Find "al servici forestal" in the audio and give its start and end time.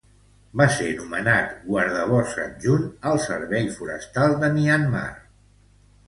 3.09-4.33